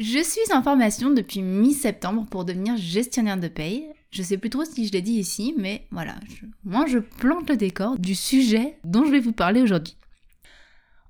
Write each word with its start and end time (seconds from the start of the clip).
Je 0.00 0.22
suis 0.22 0.52
en 0.54 0.62
formation 0.62 1.10
depuis 1.10 1.42
mi-septembre 1.42 2.24
pour 2.30 2.44
devenir 2.44 2.76
gestionnaire 2.76 3.36
de 3.36 3.48
paye. 3.48 3.84
Je 4.12 4.22
sais 4.22 4.38
plus 4.38 4.48
trop 4.48 4.64
si 4.64 4.86
je 4.86 4.92
l'ai 4.92 5.02
dit 5.02 5.14
ici, 5.14 5.54
mais 5.58 5.88
voilà, 5.90 6.14
moi 6.62 6.86
je 6.86 7.00
plante 7.00 7.50
le 7.50 7.56
décor 7.56 7.98
du 7.98 8.14
sujet 8.14 8.78
dont 8.84 9.04
je 9.04 9.10
vais 9.10 9.18
vous 9.18 9.32
parler 9.32 9.60
aujourd'hui. 9.60 9.96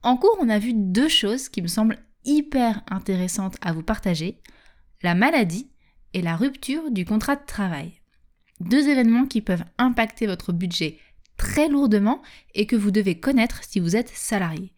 En 0.03 0.17
cours, 0.17 0.39
on 0.41 0.49
a 0.49 0.59
vu 0.59 0.73
deux 0.73 1.09
choses 1.09 1.51
qui 1.51 1.61
me 1.61 1.67
semblent 1.67 1.99
hyper 2.25 2.81
intéressantes 2.89 3.59
à 3.61 3.75
vous 3.75 3.83
partager 3.83 4.41
la 5.03 5.15
maladie 5.15 5.71
et 6.15 6.23
la 6.23 6.35
rupture 6.35 6.91
du 6.91 7.05
contrat 7.05 7.37
de 7.37 7.45
travail. 7.45 7.93
Deux 8.61 8.89
événements 8.89 9.27
qui 9.27 9.43
peuvent 9.43 9.65
impacter 9.77 10.27
votre 10.27 10.55
budget 10.55 10.99
très 11.37 11.69
lourdement 11.69 12.23
et 12.55 12.65
que 12.65 12.75
vous 12.75 12.91
devez 12.91 13.21
connaître 13.21 13.65
si 13.65 13.81
vous 13.81 13.97
êtes 13.97 14.09
salarié. 14.09 14.73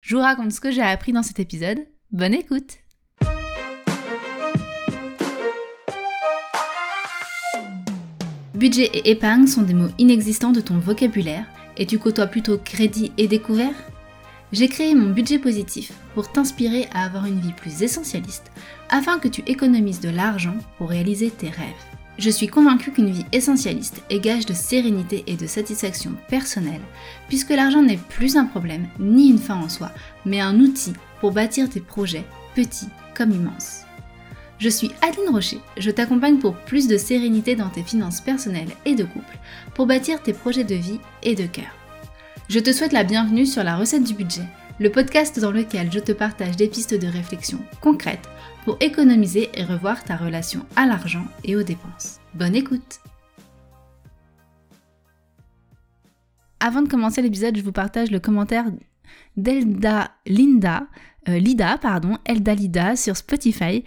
Je 0.00 0.16
vous 0.16 0.22
raconte 0.22 0.50
ce 0.50 0.60
que 0.60 0.72
j'ai 0.72 0.82
appris 0.82 1.12
dans 1.12 1.22
cet 1.22 1.38
épisode. 1.38 1.86
Bonne 2.10 2.34
écoute 2.34 2.81
Budget 8.62 8.92
et 8.94 9.10
épargne 9.10 9.48
sont 9.48 9.62
des 9.62 9.74
mots 9.74 9.90
inexistants 9.98 10.52
de 10.52 10.60
ton 10.60 10.78
vocabulaire 10.78 11.46
et 11.76 11.84
tu 11.84 11.98
côtoies 11.98 12.28
plutôt 12.28 12.58
crédit 12.58 13.10
et 13.18 13.26
découvert? 13.26 13.74
J'ai 14.52 14.68
créé 14.68 14.94
mon 14.94 15.10
budget 15.10 15.40
positif 15.40 15.90
pour 16.14 16.30
t'inspirer 16.30 16.86
à 16.94 17.04
avoir 17.04 17.26
une 17.26 17.40
vie 17.40 17.54
plus 17.54 17.82
essentialiste 17.82 18.52
afin 18.88 19.18
que 19.18 19.26
tu 19.26 19.42
économises 19.48 19.98
de 19.98 20.10
l'argent 20.10 20.54
pour 20.78 20.90
réaliser 20.90 21.30
tes 21.30 21.48
rêves. 21.48 21.66
Je 22.18 22.30
suis 22.30 22.46
convaincue 22.46 22.92
qu'une 22.92 23.10
vie 23.10 23.26
essentialiste 23.32 24.00
est 24.10 24.20
gage 24.20 24.46
de 24.46 24.54
sérénité 24.54 25.24
et 25.26 25.34
de 25.34 25.48
satisfaction 25.48 26.12
personnelle, 26.28 26.82
puisque 27.26 27.50
l'argent 27.50 27.82
n'est 27.82 27.98
plus 28.10 28.36
un 28.36 28.44
problème 28.44 28.86
ni 29.00 29.28
une 29.30 29.38
fin 29.38 29.56
en 29.56 29.68
soi, 29.68 29.90
mais 30.24 30.40
un 30.40 30.60
outil 30.60 30.92
pour 31.20 31.32
bâtir 31.32 31.68
tes 31.68 31.80
projets, 31.80 32.26
petits 32.54 32.90
comme 33.16 33.32
immenses. 33.32 33.80
Je 34.62 34.68
suis 34.68 34.92
Adeline 35.02 35.30
Rocher, 35.30 35.58
je 35.76 35.90
t'accompagne 35.90 36.38
pour 36.38 36.54
plus 36.54 36.86
de 36.86 36.96
sérénité 36.96 37.56
dans 37.56 37.68
tes 37.68 37.82
finances 37.82 38.20
personnelles 38.20 38.70
et 38.84 38.94
de 38.94 39.02
couple, 39.02 39.36
pour 39.74 39.88
bâtir 39.88 40.22
tes 40.22 40.32
projets 40.32 40.62
de 40.62 40.76
vie 40.76 41.00
et 41.24 41.34
de 41.34 41.46
cœur. 41.46 41.74
Je 42.48 42.60
te 42.60 42.70
souhaite 42.70 42.92
la 42.92 43.02
bienvenue 43.02 43.44
sur 43.44 43.64
la 43.64 43.74
recette 43.74 44.04
du 44.04 44.14
budget, 44.14 44.44
le 44.78 44.92
podcast 44.92 45.40
dans 45.40 45.50
lequel 45.50 45.90
je 45.90 45.98
te 45.98 46.12
partage 46.12 46.56
des 46.56 46.68
pistes 46.68 46.94
de 46.94 47.08
réflexion 47.08 47.58
concrètes 47.80 48.28
pour 48.64 48.76
économiser 48.78 49.50
et 49.54 49.64
revoir 49.64 50.04
ta 50.04 50.14
relation 50.14 50.64
à 50.76 50.86
l'argent 50.86 51.26
et 51.42 51.56
aux 51.56 51.64
dépenses. 51.64 52.20
Bonne 52.32 52.54
écoute 52.54 53.00
Avant 56.60 56.82
de 56.82 56.88
commencer 56.88 57.20
l'épisode, 57.20 57.56
je 57.56 57.62
vous 57.62 57.72
partage 57.72 58.12
le 58.12 58.20
commentaire 58.20 58.66
d'Elda 59.36 60.12
Linda, 60.24 60.86
euh, 61.28 61.40
Lida, 61.40 61.80
Elda 62.24 62.54
Lida 62.54 62.94
sur 62.94 63.16
Spotify, 63.16 63.82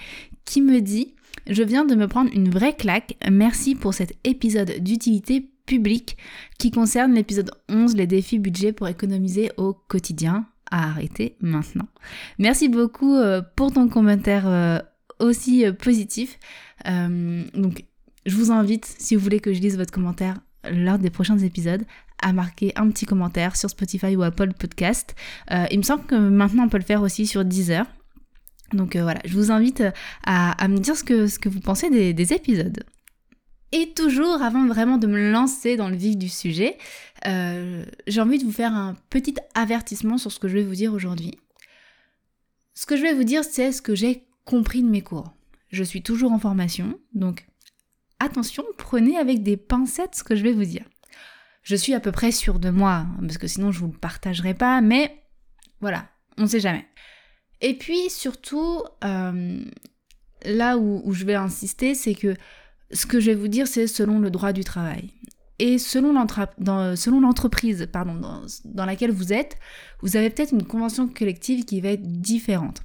qui 0.46 0.62
me 0.62 0.80
dit 0.80 1.14
Je 1.48 1.64
viens 1.64 1.86
de 1.86 1.96
me 1.96 2.08
prendre 2.08 2.32
une 2.34 2.50
vraie 2.50 2.76
claque. 2.76 3.18
Merci 3.30 3.76
pour 3.76 3.94
cet 3.94 4.14
épisode 4.24 4.80
d'utilité 4.80 5.50
publique 5.66 6.18
qui 6.58 6.72
concerne 6.72 7.14
l'épisode 7.14 7.52
11, 7.70 7.96
les 7.96 8.08
défis 8.08 8.40
budget 8.40 8.72
pour 8.72 8.88
économiser 8.88 9.52
au 9.58 9.74
quotidien. 9.74 10.46
À 10.72 10.90
arrêter 10.90 11.36
maintenant. 11.42 11.88
Merci 12.40 12.70
beaucoup 12.70 13.14
euh, 13.14 13.44
pour 13.56 13.72
ton 13.72 13.88
commentaire 13.88 14.48
euh, 14.48 14.80
aussi 15.20 15.64
euh, 15.64 15.72
positif. 15.72 16.40
donc, 16.84 17.86
je 18.26 18.36
vous 18.36 18.52
invite, 18.52 18.86
si 18.86 19.16
vous 19.16 19.22
voulez 19.22 19.40
que 19.40 19.54
je 19.54 19.62
lise 19.62 19.78
votre 19.78 19.92
commentaire 19.92 20.40
lors 20.72 20.98
des 20.98 21.12
prochains 21.12 21.38
épisodes, 21.38 21.84
à 22.20 22.34
marquer 22.34 22.72
un 22.76 22.90
petit 22.90 23.06
commentaire 23.06 23.56
sur 23.56 23.70
Spotify 23.70 24.16
ou 24.16 24.24
Apple 24.24 24.54
Podcast. 24.54 25.16
il 25.70 25.78
me 25.78 25.84
semble 25.84 26.06
que 26.06 26.16
maintenant 26.16 26.64
on 26.66 26.70
peut 26.70 26.80
le 26.80 26.84
faire 26.84 27.04
aussi 27.04 27.28
sur 27.28 27.46
Deezer. 27.46 27.86
Donc 28.74 28.96
euh, 28.96 29.04
voilà, 29.04 29.20
je 29.26 29.34
vous 29.36 29.52
invite 29.52 29.84
à, 30.26 30.68
me 30.68 30.78
dire 30.78 30.96
ce 30.96 31.04
que, 31.04 31.50
vous 31.50 31.60
pensez 31.60 31.90
des, 32.14 32.34
épisodes. 32.34 32.84
Et 33.72 33.94
toujours, 33.94 34.42
avant 34.42 34.66
vraiment 34.68 34.98
de 34.98 35.08
me 35.08 35.32
lancer 35.32 35.76
dans 35.76 35.90
le 35.90 35.96
vif 35.96 36.18
du 36.18 36.30
sujet, 36.30 36.78
euh, 37.28 37.84
j'ai 38.08 38.22
envie 38.22 38.38
de 38.38 38.46
vous 38.46 38.52
faire 38.52 38.74
un 38.74 38.96
petit 39.10 39.36
avertissement 39.54 40.18
sur 40.18 40.32
ce 40.32 40.40
que 40.40 40.48
je 40.48 40.56
vais 40.56 40.64
vous 40.64 40.76
dire 40.76 40.94
aujourd'hui. 40.94 41.38
Ce 42.74 42.86
que 42.86 42.96
je 42.96 43.02
vais 43.02 43.14
vous 43.14 43.24
dire, 43.24 43.44
c'est 43.44 43.72
ce 43.72 43.82
que 43.82 43.96
j'ai 43.96 44.26
compris 44.46 44.82
de 44.82 44.90
mes 44.90 45.02
cours. 45.02 45.34
Je 45.72 45.84
suis 45.84 46.02
toujours 46.02 46.32
en 46.32 46.40
formation, 46.40 46.98
donc 47.14 47.46
attention, 48.20 48.64
prenez 48.78 49.18
avec 49.18 49.44
des 49.44 49.58
pincettes 49.58 50.16
ce 50.16 50.24
que 50.24 50.36
je 50.36 50.44
vais 50.44 50.54
vous 50.54 50.66
dire. 50.66 50.86
Je 51.64 51.76
suis 51.76 51.94
à 51.94 52.00
peu 52.00 52.12
près 52.12 52.32
sûre 52.32 52.60
de 52.60 52.70
moi, 52.70 53.08
parce 53.22 53.38
que 53.38 53.48
sinon 53.48 53.72
je 53.72 53.80
ne 53.80 53.86
vous 53.86 53.92
le 53.92 53.98
partagerai 53.98 54.54
pas, 54.54 54.82
mais 54.82 55.24
voilà, 55.82 56.08
on 56.38 56.44
ne 56.44 56.48
sait 56.48 56.60
jamais. 56.60 56.86
Et 57.62 57.78
puis 57.78 58.10
surtout, 58.10 58.84
euh, 59.04 59.64
là 60.44 60.78
où, 60.78 61.12
je 61.14 61.26
vais 61.26 61.36
insister, 61.36 61.96
c'est 61.96 62.16
que 62.16 62.36
ce 62.92 63.06
que 63.06 63.20
je 63.20 63.32
vais 63.32 63.36
vous 63.36 63.48
dire, 63.48 63.68
c'est 63.68 63.88
selon 63.88 64.20
le 64.20 64.30
droit 64.30 64.54
du 64.54 64.64
travail. 64.64 65.12
Et 65.58 65.78
selon 65.78 66.12
l'entreprise 66.12 67.88
pardon, 67.92 68.20
dans, 68.66 68.86
laquelle 68.86 69.12
vous 69.12 69.32
êtes, 69.32 69.58
vous 70.02 70.18
avez 70.18 70.30
peut-être 70.30 70.52
une 70.52 70.66
convention 70.66 71.08
collective 71.08 71.64
qui 71.64 71.80
va 71.80 71.90
être 71.90 72.04
différente. 72.04 72.82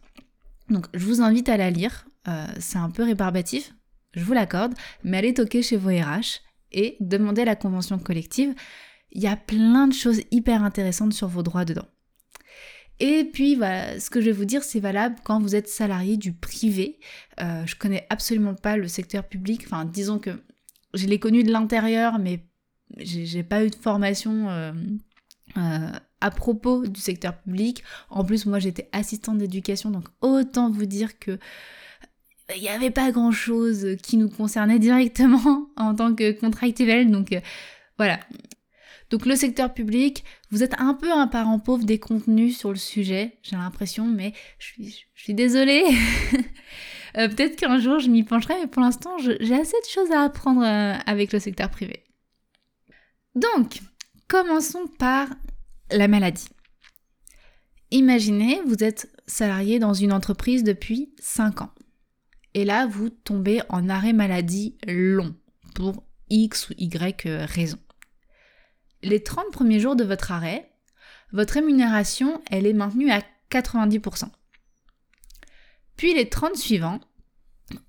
Donc 0.68 0.86
je 0.94 1.04
vous 1.04 1.20
invite 1.20 1.48
à 1.48 1.56
la 1.56 1.70
lire. 1.70 2.06
Euh, 2.28 2.46
c'est 2.60 2.78
un 2.78 2.90
peu 2.90 3.02
rébarbatif, 3.02 3.74
je 4.12 4.22
vous 4.22 4.34
l'accorde, 4.34 4.74
mais 5.02 5.18
allez 5.18 5.34
toquer 5.34 5.62
chez 5.62 5.76
vos 5.76 5.88
RH 5.88 6.42
et 6.70 6.96
demandez 7.00 7.44
la 7.44 7.56
convention 7.56 7.98
collective. 7.98 8.54
Il 9.10 9.20
y 9.20 9.26
a 9.26 9.36
plein 9.36 9.88
de 9.88 9.94
choses 9.94 10.20
hyper 10.30 10.62
intéressantes 10.62 11.12
sur 11.12 11.26
vos 11.26 11.42
droits 11.42 11.64
dedans. 11.64 11.86
Et 13.00 13.24
puis 13.24 13.54
voilà, 13.54 13.98
ce 13.98 14.10
que 14.10 14.20
je 14.20 14.26
vais 14.26 14.32
vous 14.32 14.44
dire, 14.44 14.62
c'est 14.62 14.78
valable 14.78 15.16
quand 15.24 15.40
vous 15.40 15.56
êtes 15.56 15.68
salarié 15.68 16.18
du 16.18 16.34
privé. 16.34 16.98
Euh, 17.40 17.64
je 17.66 17.74
connais 17.74 18.06
absolument 18.10 18.54
pas 18.54 18.76
le 18.76 18.88
secteur 18.88 19.24
public. 19.24 19.62
Enfin, 19.64 19.86
disons 19.86 20.18
que 20.18 20.30
je 20.92 21.06
l'ai 21.06 21.18
connu 21.18 21.42
de 21.42 21.50
l'intérieur, 21.50 22.18
mais 22.18 22.44
j'ai 22.98 23.42
pas 23.42 23.64
eu 23.64 23.70
de 23.70 23.74
formation 23.74 24.50
euh, 24.50 24.72
euh, 25.56 25.90
à 26.20 26.30
propos 26.30 26.86
du 26.86 27.00
secteur 27.00 27.38
public. 27.38 27.82
En 28.10 28.22
plus, 28.22 28.44
moi, 28.44 28.58
j'étais 28.58 28.90
assistante 28.92 29.38
d'éducation, 29.38 29.90
donc 29.90 30.08
autant 30.20 30.70
vous 30.70 30.86
dire 30.86 31.18
que 31.18 31.38
il 32.54 32.60
n'y 32.60 32.68
avait 32.68 32.90
pas 32.90 33.12
grand 33.12 33.30
chose 33.30 33.96
qui 34.02 34.16
nous 34.16 34.28
concernait 34.28 34.80
directement 34.80 35.68
en 35.76 35.94
tant 35.94 36.14
que 36.14 36.32
contractuel. 36.32 37.10
Donc 37.10 37.34
voilà, 37.96 38.20
donc 39.10 39.26
le 39.26 39.34
secteur 39.34 39.74
public, 39.74 40.24
vous 40.50 40.62
êtes 40.62 40.74
un 40.78 40.94
peu 40.94 41.12
un 41.12 41.26
parent 41.26 41.58
pauvre 41.58 41.84
des 41.84 41.98
contenus 41.98 42.56
sur 42.56 42.70
le 42.70 42.76
sujet, 42.76 43.38
j'ai 43.42 43.56
l'impression, 43.56 44.06
mais 44.06 44.32
je 44.58 44.90
suis, 45.14 45.34
désolée. 45.34 45.84
Euh, 47.16 47.26
peut-être 47.26 47.56
qu'un 47.56 47.80
jour 47.80 47.98
je 47.98 48.08
m'y 48.08 48.22
pencherai, 48.22 48.54
mais 48.60 48.68
pour 48.68 48.82
l'instant 48.82 49.18
j'ai 49.18 49.54
assez 49.54 49.76
de 49.76 49.88
choses 49.92 50.12
à 50.12 50.20
apprendre 50.20 50.62
euh, 50.62 50.94
avec 51.06 51.32
le 51.32 51.40
secteur 51.40 51.68
privé. 51.68 52.04
Donc, 53.34 53.80
commençons 54.28 54.86
par 54.96 55.26
la 55.90 56.06
maladie. 56.06 56.46
Imaginez, 57.90 58.60
vous 58.64 58.84
êtes 58.84 59.12
salarié 59.26 59.80
dans 59.80 59.92
une 59.92 60.12
entreprise 60.12 60.62
depuis 60.62 61.12
5 61.18 61.62
ans. 61.62 61.72
Et 62.54 62.64
là, 62.64 62.86
vous 62.86 63.10
tombez 63.10 63.60
en 63.70 63.88
arrêt 63.88 64.12
maladie 64.12 64.78
long 64.86 65.34
pour 65.74 66.04
X 66.28 66.70
ou 66.70 66.74
Y 66.78 67.26
euh, 67.26 67.44
raison 67.44 67.78
les 69.02 69.22
30 69.22 69.50
premiers 69.52 69.80
jours 69.80 69.96
de 69.96 70.04
votre 70.04 70.32
arrêt, 70.32 70.70
votre 71.32 71.54
rémunération, 71.54 72.42
elle 72.50 72.66
est 72.66 72.72
maintenue 72.72 73.10
à 73.10 73.22
90%. 73.50 74.24
Puis 75.96 76.14
les 76.14 76.28
30 76.28 76.56
suivants, 76.56 77.00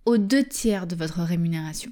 aux 0.06 0.18
deux 0.18 0.44
tiers 0.44 0.88
de 0.88 0.96
votre 0.96 1.22
rémunération. 1.22 1.92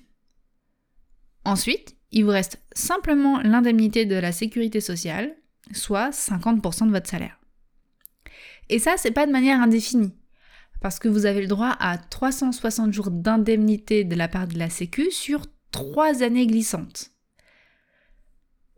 Ensuite, 1.45 1.95
il 2.11 2.25
vous 2.25 2.31
reste 2.31 2.59
simplement 2.73 3.39
l'indemnité 3.41 4.05
de 4.05 4.15
la 4.15 4.31
sécurité 4.31 4.81
sociale, 4.81 5.35
soit 5.73 6.09
50% 6.09 6.87
de 6.87 6.91
votre 6.91 7.09
salaire. 7.09 7.39
Et 8.69 8.79
ça, 8.79 8.95
c'est 8.97 9.11
pas 9.11 9.25
de 9.25 9.31
manière 9.31 9.61
indéfinie, 9.61 10.13
parce 10.81 10.99
que 10.99 11.07
vous 11.07 11.25
avez 11.25 11.41
le 11.41 11.47
droit 11.47 11.75
à 11.79 11.97
360 11.97 12.93
jours 12.93 13.11
d'indemnité 13.11 14.03
de 14.03 14.15
la 14.15 14.27
part 14.27 14.47
de 14.47 14.57
la 14.57 14.69
Sécu 14.69 15.11
sur 15.11 15.45
3 15.71 16.23
années 16.23 16.47
glissantes. 16.47 17.11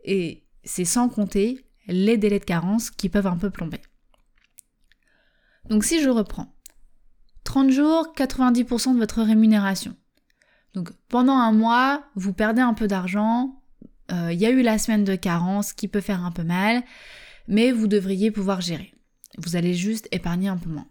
Et 0.04 0.44
c'est 0.64 0.84
sans 0.84 1.08
compter 1.08 1.64
les 1.86 2.16
délais 2.16 2.38
de 2.38 2.44
carence 2.44 2.90
qui 2.90 3.08
peuvent 3.08 3.26
un 3.26 3.36
peu 3.36 3.50
plomber. 3.50 3.80
Donc 5.68 5.84
si 5.84 6.02
je 6.02 6.08
reprends, 6.08 6.54
30 7.44 7.70
jours, 7.70 8.12
90% 8.16 8.94
de 8.94 8.98
votre 8.98 9.22
rémunération. 9.22 9.96
Donc 10.74 10.90
pendant 11.08 11.34
un 11.34 11.52
mois, 11.52 12.04
vous 12.14 12.32
perdez 12.32 12.62
un 12.62 12.74
peu 12.74 12.86
d'argent, 12.86 13.62
euh, 14.10 14.32
il 14.32 14.38
y 14.38 14.46
a 14.46 14.50
eu 14.50 14.62
la 14.62 14.78
semaine 14.78 15.04
de 15.04 15.16
carence 15.16 15.72
qui 15.72 15.88
peut 15.88 16.00
faire 16.00 16.24
un 16.24 16.32
peu 16.32 16.44
mal, 16.44 16.82
mais 17.48 17.72
vous 17.72 17.86
devriez 17.86 18.30
pouvoir 18.30 18.60
gérer. 18.60 18.94
Vous 19.38 19.56
allez 19.56 19.74
juste 19.74 20.08
épargner 20.12 20.48
un 20.48 20.56
peu 20.56 20.68
moins. 20.68 20.86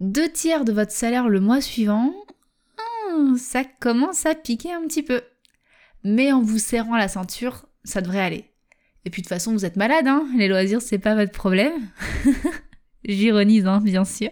Deux 0.00 0.30
tiers 0.30 0.64
de 0.64 0.72
votre 0.72 0.92
salaire 0.92 1.28
le 1.28 1.40
mois 1.40 1.60
suivant, 1.60 2.12
hmm, 3.12 3.36
ça 3.36 3.64
commence 3.64 4.26
à 4.26 4.34
piquer 4.34 4.72
un 4.72 4.82
petit 4.82 5.02
peu 5.02 5.22
mais 6.06 6.32
en 6.32 6.40
vous 6.40 6.58
serrant 6.58 6.96
la 6.96 7.08
ceinture, 7.08 7.66
ça 7.84 8.00
devrait 8.00 8.20
aller. 8.20 8.44
Et 9.04 9.10
puis 9.10 9.22
de 9.22 9.26
toute 9.26 9.34
façon, 9.34 9.52
vous 9.52 9.64
êtes 9.64 9.76
malade, 9.76 10.06
hein 10.06 10.26
Les 10.36 10.48
loisirs, 10.48 10.82
c'est 10.82 10.98
pas 10.98 11.14
votre 11.14 11.32
problème. 11.32 11.72
J'ironise, 13.04 13.66
hein, 13.66 13.80
bien 13.80 14.04
sûr. 14.04 14.30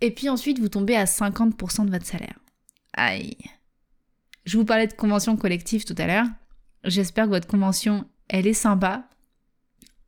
Et 0.00 0.10
puis 0.10 0.28
ensuite, 0.28 0.58
vous 0.58 0.68
tombez 0.68 0.96
à 0.96 1.04
50% 1.04 1.86
de 1.86 1.90
votre 1.90 2.06
salaire. 2.06 2.38
Aïe. 2.94 3.36
Je 4.44 4.58
vous 4.58 4.64
parlais 4.64 4.86
de 4.86 4.92
convention 4.94 5.36
collective 5.36 5.84
tout 5.84 5.94
à 5.98 6.06
l'heure. 6.06 6.26
J'espère 6.84 7.26
que 7.26 7.30
votre 7.30 7.46
convention, 7.46 8.04
elle 8.28 8.46
est 8.46 8.52
sympa. 8.52 9.08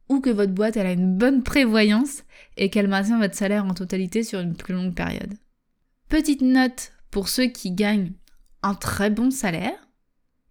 Ou 0.08 0.20
que 0.20 0.30
votre 0.30 0.52
boîte, 0.52 0.76
elle 0.76 0.87
a 0.87 0.92
une 0.92 1.16
bonne 1.16 1.42
prévoyance 1.42 2.25
et 2.56 2.69
qu'elle 2.69 2.88
maintient 2.88 3.19
votre 3.19 3.37
salaire 3.37 3.64
en 3.64 3.72
totalité 3.75 4.22
sur 4.22 4.40
une 4.40 4.56
plus 4.56 4.75
longue 4.75 4.94
période. 4.94 5.34
Petite 6.08 6.42
note 6.42 6.92
pour 7.10 7.28
ceux 7.28 7.46
qui 7.46 7.70
gagnent 7.70 8.12
un 8.64 8.75
très 8.75 9.11
bon 9.11 9.31
salaire, 9.31 9.78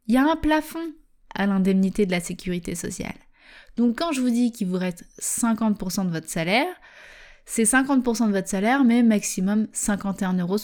il 0.07 0.15
y 0.15 0.17
a 0.17 0.29
un 0.29 0.35
plafond 0.35 0.93
à 1.33 1.47
l'indemnité 1.47 2.05
de 2.05 2.11
la 2.11 2.19
sécurité 2.19 2.75
sociale. 2.75 3.17
Donc 3.75 3.97
quand 3.97 4.11
je 4.11 4.21
vous 4.21 4.29
dis 4.29 4.51
qu'il 4.51 4.67
vous 4.67 4.77
reste 4.77 5.05
50% 5.19 6.05
de 6.05 6.11
votre 6.11 6.29
salaire, 6.29 6.73
c'est 7.45 7.63
50% 7.63 8.27
de 8.27 8.31
votre 8.31 8.47
salaire, 8.47 8.83
mais 8.83 9.03
maximum 9.03 9.65
51,70 9.73 10.41
euros 10.41 10.57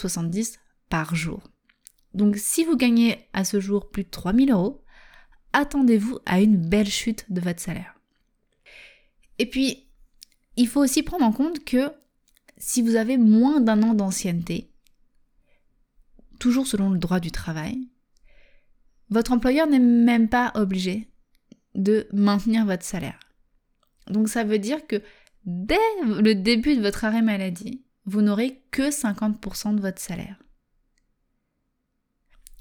par 0.90 1.16
jour. 1.16 1.42
Donc 2.14 2.38
si 2.38 2.64
vous 2.64 2.78
gagnez 2.78 3.28
à 3.34 3.44
ce 3.44 3.60
jour 3.60 3.90
plus 3.90 4.04
de 4.04 4.10
3000 4.10 4.52
euros, 4.52 4.84
attendez-vous 5.54 6.20
à 6.26 6.42
une 6.42 6.58
belle 6.58 6.90
chute 6.90 7.26
de 7.32 7.42
votre 7.42 7.60
salaire. 7.60 7.96
Et 9.40 9.48
puis, 9.48 9.88
il 10.56 10.68
faut 10.68 10.82
aussi 10.82 11.02
prendre 11.04 11.26
en 11.26 11.32
compte 11.32 11.64
que 11.64 11.92
si 12.58 12.82
vous 12.82 12.96
avez 12.96 13.18
moins 13.18 13.62
d'un 13.62 13.82
an 13.84 13.94
d'ancienneté, 13.94 14.72
toujours 16.40 16.68
selon 16.68 16.90
le 16.90 16.98
droit 16.98 17.20
du 17.20 17.32
travail, 17.32 17.88
votre 19.10 19.32
employeur 19.32 19.68
n'est 19.68 19.80
même 19.80 20.30
pas 20.30 20.52
obligé 20.56 21.10
de 21.76 22.08
maintenir 22.12 22.66
votre 22.66 22.84
salaire. 22.84 23.20
Donc 24.10 24.30
ça 24.30 24.44
veut 24.44 24.60
dire 24.60 24.86
que 24.88 25.02
dès 25.46 25.78
le 26.04 26.34
début 26.34 26.76
de 26.76 26.82
votre 26.82 27.06
arrêt 27.06 27.22
maladie, 27.22 27.84
vous 28.06 28.22
n'aurez 28.22 28.62
que 28.72 28.90
50% 28.90 29.76
de 29.76 29.82
votre 29.82 30.02
salaire. 30.02 30.38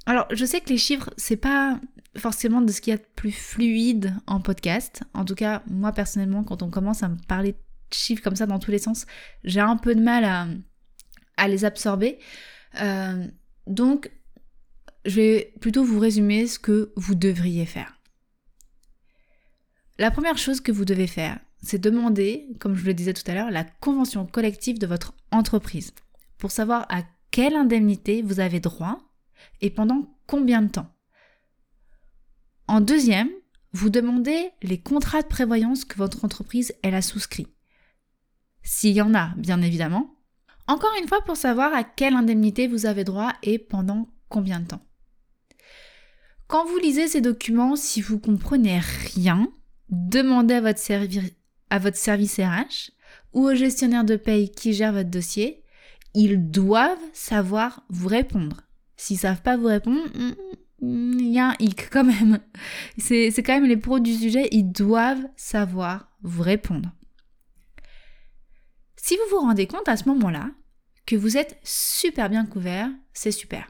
Alors, 0.06 0.26
je 0.30 0.44
sais 0.44 0.60
que 0.60 0.70
les 0.70 0.78
chiffres, 0.78 1.10
c'est 1.16 1.36
pas 1.36 1.78
forcément 2.16 2.62
de 2.62 2.72
ce 2.72 2.80
qu'il 2.80 2.92
y 2.92 2.94
a 2.94 2.98
de 2.98 3.06
plus 3.14 3.32
fluide 3.32 4.14
en 4.26 4.40
podcast. 4.40 5.02
En 5.12 5.24
tout 5.24 5.34
cas, 5.34 5.62
moi 5.66 5.92
personnellement, 5.92 6.44
quand 6.44 6.62
on 6.62 6.70
commence 6.70 7.02
à 7.02 7.08
me 7.08 7.18
parler 7.28 7.52
de 7.52 7.58
chiffres 7.92 8.22
comme 8.22 8.36
ça 8.36 8.46
dans 8.46 8.58
tous 8.58 8.70
les 8.70 8.78
sens, 8.78 9.06
j'ai 9.44 9.60
un 9.60 9.76
peu 9.76 9.94
de 9.94 10.00
mal 10.00 10.24
à, 11.36 11.48
les 11.48 11.64
absorber. 11.64 12.18
Euh, 12.80 13.26
donc, 13.68 14.10
je 15.04 15.14
vais 15.14 15.54
plutôt 15.60 15.84
vous 15.84 15.98
résumer 15.98 16.46
ce 16.46 16.58
que 16.58 16.92
vous 16.96 17.14
devriez 17.14 17.66
faire. 17.66 18.00
La 19.98 20.10
première 20.10 20.38
chose 20.38 20.60
que 20.60 20.72
vous 20.72 20.84
devez 20.84 21.06
faire, 21.06 21.38
c'est 21.62 21.80
demander, 21.80 22.48
comme 22.60 22.74
je 22.74 22.86
le 22.86 22.94
disais 22.94 23.12
tout 23.12 23.28
à 23.30 23.34
l'heure, 23.34 23.50
la 23.50 23.64
convention 23.64 24.26
collective 24.26 24.78
de 24.78 24.86
votre 24.86 25.14
entreprise 25.30 25.92
pour 26.38 26.50
savoir 26.50 26.86
à 26.88 27.02
quelle 27.30 27.56
indemnité 27.56 28.22
vous 28.22 28.40
avez 28.40 28.60
droit 28.60 29.00
et 29.60 29.70
pendant 29.70 30.16
combien 30.26 30.62
de 30.62 30.70
temps. 30.70 30.90
En 32.68 32.80
deuxième, 32.80 33.30
vous 33.72 33.90
demandez 33.90 34.50
les 34.62 34.78
contrats 34.78 35.22
de 35.22 35.26
prévoyance 35.26 35.84
que 35.84 35.98
votre 35.98 36.24
entreprise 36.24 36.74
elle 36.82 36.94
a 36.94 37.02
souscrit. 37.02 37.48
S'il 38.62 38.94
y 38.94 39.02
en 39.02 39.14
a, 39.14 39.34
bien 39.36 39.62
évidemment. 39.62 40.17
Encore 40.68 40.92
une 41.00 41.08
fois, 41.08 41.22
pour 41.22 41.36
savoir 41.36 41.72
à 41.72 41.82
quelle 41.82 42.12
indemnité 42.12 42.68
vous 42.68 42.84
avez 42.84 43.02
droit 43.02 43.32
et 43.42 43.58
pendant 43.58 44.06
combien 44.28 44.60
de 44.60 44.66
temps. 44.66 44.82
Quand 46.46 46.66
vous 46.66 46.78
lisez 46.78 47.08
ces 47.08 47.22
documents, 47.22 47.74
si 47.74 48.02
vous 48.02 48.18
comprenez 48.18 48.78
rien, 48.78 49.48
demandez 49.88 50.54
à 50.54 50.60
votre, 50.60 51.96
service 51.98 52.38
RH 52.38 52.90
ou 53.32 53.48
au 53.48 53.54
gestionnaire 53.54 54.04
de 54.04 54.16
paye 54.16 54.50
qui 54.50 54.74
gère 54.74 54.92
votre 54.92 55.10
dossier. 55.10 55.62
Ils 56.14 56.50
doivent 56.50 56.98
savoir 57.14 57.82
vous 57.88 58.08
répondre. 58.08 58.62
S'ils 58.96 59.18
savent 59.18 59.42
pas 59.42 59.56
vous 59.56 59.66
répondre, 59.66 60.02
hmm, 60.14 61.18
il 61.18 61.32
y 61.32 61.38
a 61.38 61.50
un 61.50 61.54
hic 61.60 61.88
quand 61.90 62.04
même. 62.04 62.40
C'est 62.98 63.32
quand 63.38 63.54
même 63.54 63.68
les 63.68 63.76
pros 63.78 64.00
du 64.00 64.14
sujet, 64.14 64.48
ils 64.52 64.70
doivent 64.70 65.26
savoir 65.36 66.10
vous 66.22 66.42
répondre. 66.42 66.90
Si 69.00 69.16
vous 69.16 69.36
vous 69.36 69.46
rendez 69.46 69.66
compte 69.66 69.88
à 69.88 69.96
ce 69.96 70.08
moment-là 70.08 70.50
que 71.06 71.16
vous 71.16 71.36
êtes 71.36 71.58
super 71.62 72.28
bien 72.28 72.44
couvert, 72.44 72.90
c'est 73.12 73.32
super. 73.32 73.66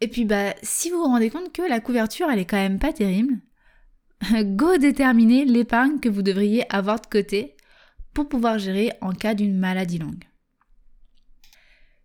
Et 0.00 0.08
puis 0.08 0.24
bah 0.24 0.54
si 0.62 0.90
vous 0.90 0.98
vous 0.98 1.04
rendez 1.04 1.30
compte 1.30 1.52
que 1.52 1.62
la 1.62 1.80
couverture 1.80 2.30
elle 2.30 2.38
est 2.38 2.44
quand 2.44 2.56
même 2.56 2.78
pas 2.78 2.92
terrible, 2.92 3.40
go 4.44 4.76
déterminer 4.76 5.44
l'épargne 5.44 5.98
que 6.00 6.08
vous 6.08 6.22
devriez 6.22 6.72
avoir 6.72 7.00
de 7.00 7.06
côté 7.06 7.56
pour 8.14 8.28
pouvoir 8.28 8.58
gérer 8.58 8.92
en 9.00 9.12
cas 9.12 9.34
d'une 9.34 9.58
maladie 9.58 9.98
longue. 9.98 10.24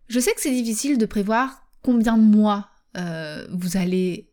Je 0.08 0.20
sais 0.20 0.32
que 0.32 0.40
c'est 0.40 0.50
difficile 0.50 0.98
de 0.98 1.06
prévoir 1.06 1.66
combien 1.82 2.16
de 2.16 2.22
mois 2.22 2.68
euh, 2.96 3.46
vous 3.52 3.76
allez 3.76 4.32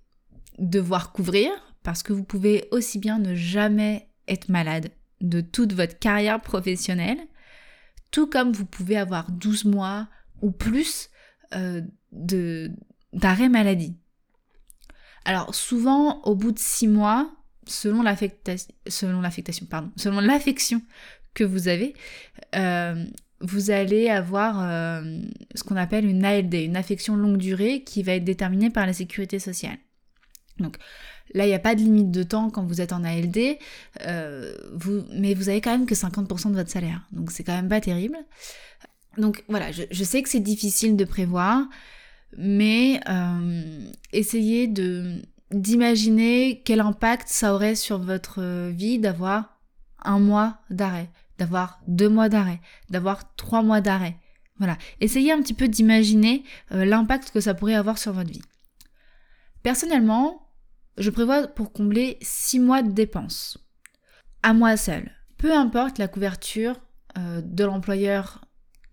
devoir 0.58 1.12
couvrir 1.12 1.52
parce 1.84 2.02
que 2.02 2.14
vous 2.14 2.24
pouvez 2.24 2.68
aussi 2.72 2.98
bien 2.98 3.20
ne 3.20 3.36
jamais 3.36 4.10
être 4.28 4.50
malade 4.50 4.92
de 5.22 5.42
toute 5.42 5.74
votre 5.74 5.98
carrière 6.00 6.42
professionnelle, 6.42 7.20
tout 8.12 8.28
comme 8.28 8.52
vous 8.52 8.66
pouvez 8.66 8.98
avoir 8.98 9.32
12 9.32 9.66
mois 9.66 10.08
ou 10.42 10.52
plus 10.52 11.10
euh, 11.56 11.82
d'arrêt 13.14 13.50
maladie. 13.50 13.96
Alors 15.26 15.56
souvent, 15.56 16.22
au 16.24 16.36
bout 16.36 16.52
de 16.52 16.60
6 16.60 16.88
mois, 16.88 17.32
selon 17.68 18.02
l'affectation, 18.02 18.74
l'affection 20.22 20.82
que 21.34 21.44
vous 21.44 21.68
avez, 21.68 21.94
euh, 22.56 23.06
vous 23.40 23.72
allez 23.72 24.10
avoir 24.10 24.62
euh, 24.62 25.22
ce 25.56 25.64
qu'on 25.64 25.76
appelle 25.76 26.06
une 26.06 26.26
ALD, 26.26 26.54
une 26.54 26.78
affection 26.78 27.16
longue 27.16 27.38
durée, 27.38 27.84
qui 27.84 28.04
va 28.04 28.14
être 28.14 28.24
déterminée 28.24 28.70
par 28.70 28.86
la 28.86 28.94
sécurité 28.94 29.40
sociale. 29.40 29.78
Donc 30.62 30.78
là, 31.34 31.46
il 31.46 31.50
n'y 31.50 31.56
a 31.56 31.60
pas 31.60 31.76
de 31.76 31.82
limite 31.82 32.12
de 32.12 32.24
temps 32.24 32.50
quand 32.50 32.64
vous 32.64 32.82
êtes 32.82 32.94
en 32.94 33.04
ALD, 33.04 33.58
euh, 34.02 34.54
vous, 34.74 35.04
mais 35.14 35.34
vous 35.34 35.50
avez 35.50 35.62
quand 35.62 35.72
même 35.72 35.86
que 35.86 35.96
50% 35.96 36.52
de 36.52 36.56
votre 36.56 36.70
salaire. 36.70 37.02
Donc 37.12 37.32
c'est 37.32 37.44
quand 37.44 37.56
même 37.56 37.70
pas 37.70 37.82
terrible. 37.82 38.18
Donc 39.18 39.44
voilà, 39.50 39.72
je, 39.72 40.04
sais 40.04 40.22
que 40.24 40.30
c'est 40.30 40.40
difficile 40.40 40.96
de 40.96 41.04
prévoir, 41.04 41.66
mais 42.38 43.02
essayez 44.14 44.68
de 44.68 45.22
d'imaginer 45.52 46.62
quel 46.64 46.80
impact 46.80 47.28
ça 47.28 47.54
aurait 47.54 47.76
sur 47.76 48.00
votre 48.00 48.70
vie 48.70 49.00
d'avoir 49.00 49.60
un 50.04 50.20
mois 50.20 50.58
d'arrêt, 50.70 51.10
d'avoir 51.38 51.82
deux 51.88 52.10
mois 52.10 52.30
d'arrêt, 52.30 52.60
d'avoir 52.90 53.36
trois 53.36 53.62
mois 53.62 53.82
d'arrêt. 53.82 54.16
Voilà, 54.58 54.78
essayez 55.00 55.32
un 55.32 55.42
petit 55.42 55.54
peu 55.54 55.68
d'imaginer 55.68 56.44
euh, 56.72 56.86
l'impact 56.86 57.32
que 57.32 57.40
ça 57.40 57.54
pourrait 57.54 57.74
avoir 57.74 57.98
sur 57.98 58.14
votre 58.14 58.30
vie. 58.30 58.44
Personnellement, 59.64 60.41
je 60.98 61.10
prévois 61.10 61.48
pour 61.48 61.72
combler 61.72 62.18
six 62.22 62.60
mois 62.60 62.82
de 62.82 62.92
dépenses. 62.92 63.58
À 64.44 64.54
moi 64.54 64.78
seul. 64.78 65.12
Peu 65.38 65.54
importe 65.54 65.98
la 65.98 66.08
couverture 66.08 66.80
euh, 67.18 67.42
de 67.44 67.64
l'employeur 67.64 68.46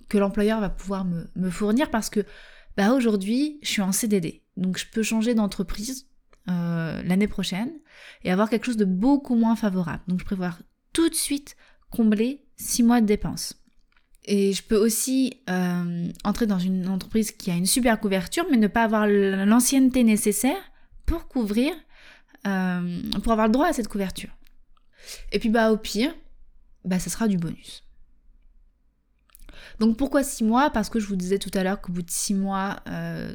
que 0.08 0.18
l'employeur 0.18 0.60
va 0.60 0.70
pouvoir 0.70 1.04
me, 1.04 1.26
me, 1.36 1.50
fournir 1.50 1.90
parce 1.90 2.08
que 2.08 2.24
bah, 2.76 2.92
aujourd'hui, 2.92 3.58
je 3.62 3.68
suis 3.68 3.82
en 3.82 3.92
CDD. 3.92 4.42
Donc 4.56 4.78
je 4.78 4.86
peux 4.90 5.02
changer 5.02 5.34
d'entreprise 5.34 6.06
euh, 6.48 7.02
l'année 7.02 7.28
prochaine 7.28 7.70
et 8.24 8.32
avoir 8.32 8.48
quelque 8.48 8.64
chose 8.64 8.78
de 8.78 8.86
beaucoup 8.86 9.34
moins 9.34 9.56
favorable. 9.56 10.02
Donc 10.08 10.20
je 10.20 10.24
prévois 10.24 10.56
tout 10.92 11.08
de 11.08 11.14
suite 11.14 11.56
combler 11.90 12.46
6 12.56 12.82
mois 12.84 13.00
de 13.00 13.06
dépenses. 13.06 13.54
Et 14.24 14.52
je 14.52 14.62
peux 14.62 14.76
aussi 14.76 15.40
euh, 15.48 16.08
entrer 16.24 16.46
dans 16.46 16.58
une 16.58 16.88
entreprise 16.88 17.32
qui 17.32 17.50
a 17.50 17.54
une 17.54 17.66
super 17.66 18.00
couverture, 18.00 18.46
mais 18.50 18.56
ne 18.56 18.66
pas 18.66 18.84
avoir 18.84 19.06
l'ancienneté 19.06 20.04
nécessaire 20.04 20.60
pour 21.06 21.28
couvrir, 21.28 21.72
euh, 22.46 23.02
pour 23.22 23.32
avoir 23.32 23.46
le 23.46 23.52
droit 23.52 23.66
à 23.66 23.72
cette 23.72 23.88
couverture. 23.88 24.30
Et 25.32 25.38
puis 25.38 25.48
bah 25.48 25.70
au 25.70 25.76
pire, 25.76 26.14
bah 26.84 26.98
ça 26.98 27.10
sera 27.10 27.28
du 27.28 27.36
bonus. 27.36 27.84
Donc 29.80 29.96
pourquoi 29.96 30.22
6 30.22 30.44
mois? 30.44 30.70
Parce 30.70 30.90
que 30.90 31.00
je 31.00 31.06
vous 31.06 31.16
disais 31.16 31.38
tout 31.38 31.50
à 31.54 31.62
l'heure 31.62 31.80
qu'au 31.80 31.92
bout 31.92 32.02
de 32.02 32.10
6 32.10 32.34
mois 32.34 32.76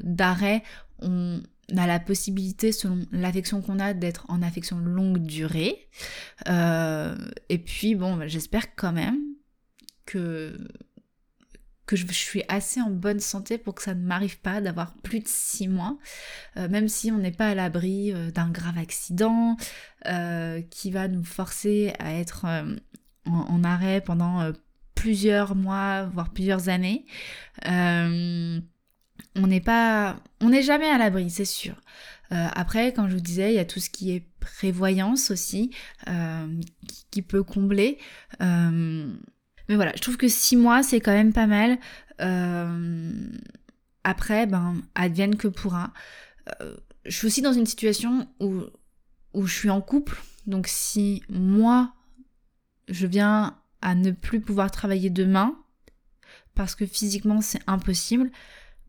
d'arrêt, 0.04 0.64
on, 1.00 1.42
on 1.72 1.78
a 1.78 1.88
la 1.88 2.00
possibilité, 2.00 2.72
selon 2.72 3.00
l'affection 3.12 3.62
qu'on 3.62 3.80
a, 3.80 3.94
d'être 3.94 4.26
en 4.30 4.42
affection 4.42 4.78
longue 4.78 5.20
durée. 5.20 5.88
Euh, 6.48 7.16
et 7.50 7.58
puis, 7.58 7.96
bon, 7.96 8.16
bah, 8.18 8.28
j'espère 8.28 8.76
quand 8.76 8.92
même 8.92 9.20
que, 10.06 10.58
que 11.86 11.96
je, 11.96 12.06
suis 12.08 12.44
assez 12.48 12.82
en 12.82 12.90
bonne 12.90 13.20
santé 13.20 13.58
pour 13.58 13.76
que 13.76 13.84
ça 13.84 13.94
ne 13.94 14.06
m'arrive 14.06 14.40
pas 14.40 14.62
d'avoir 14.62 14.94
plus 14.98 15.20
de 15.20 15.28
six 15.28 15.68
mois, 15.68 15.98
euh, 16.58 16.70
même 16.70 16.88
si 16.88 17.12
on 17.12 17.18
n'est 17.18 17.32
pas 17.32 17.50
à 17.50 17.56
l'abri 17.56 18.14
euh, 18.14 18.32
d'un 18.32 18.50
grave 18.50 18.78
accident 18.78 19.58
qui 20.70 20.92
va 20.92 21.08
nous 21.08 21.24
forcer 21.24 21.94
à 21.98 22.14
être 22.14 22.46
en, 23.26 23.64
arrêt 23.64 24.02
pendant 24.02 24.52
plusieurs 24.96 25.56
mois, 25.56 26.04
voire 26.14 26.34
plusieurs 26.34 26.68
années 26.68 27.06
on 29.36 29.48
n'est 29.48 29.62
pas, 29.62 30.18
on 30.42 30.50
n'est 30.50 30.62
jamais 30.62 30.88
à 30.88 30.98
l'abri, 30.98 31.30
c'est 31.30 31.46
sûr. 31.46 31.76
Euh, 32.32 32.48
après, 32.54 32.94
comme 32.94 33.10
je 33.10 33.16
vous 33.16 33.22
disais, 33.22 33.52
il 33.52 33.56
y 33.56 33.60
a 33.60 33.66
tout 33.66 33.80
ce 33.80 33.90
qui 33.90 34.12
est 34.12 34.26
prévoyance 34.40 35.32
aussi, 35.32 35.72
euh, 36.08 36.48
qui, 37.12 37.22
peut 37.22 37.44
combler. 37.44 37.98
Mais 39.70 39.76
voilà, 39.76 39.92
je 39.96 40.02
trouve 40.02 40.18
que 40.18 40.28
six 40.28 40.56
mois, 40.56 40.84
c'est 40.84 41.00
quand 41.00 41.14
même 41.14 41.34
pas 41.34 41.48
mal. 41.48 41.78
Euh, 42.22 43.12
après, 44.04 44.46
ben, 44.46 44.82
advienne 44.96 45.36
que 45.36 45.48
pourra. 45.48 45.94
Euh, 46.62 46.76
je 47.06 47.16
suis 47.16 47.28
aussi 47.28 47.42
dans 47.42 47.54
une 47.54 47.66
situation 47.66 48.28
où, 48.40 48.62
où 49.34 49.46
je 49.46 49.54
suis 49.54 49.70
en 49.70 49.82
couple. 49.82 50.22
Donc 50.48 50.68
si 50.68 51.24
moi, 51.30 51.94
je 52.90 53.08
viens 53.08 53.58
à 53.82 53.96
ne 53.96 54.12
plus 54.12 54.42
pouvoir 54.42 54.72
travailler 54.72 55.10
demain, 55.10 55.56
parce 56.56 56.76
que 56.76 56.86
physiquement 56.86 57.42
c'est 57.42 57.62
impossible, 57.68 58.32